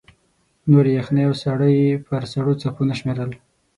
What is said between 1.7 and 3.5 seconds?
یې پر سړو څپو نه شمېرل.